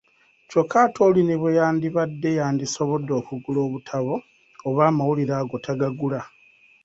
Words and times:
Kyokka 0.49 0.75
ate 0.85 0.99
oli 1.07 1.21
ne 1.25 1.35
bwe 1.39 1.55
yandibadde 1.59 2.29
yandisobodde 2.39 3.11
okugula 3.19 3.59
obutabo 3.67 4.15
oba 4.67 4.81
amawulire 4.89 5.33
ago 5.41 5.57
tagagula. 5.65 6.19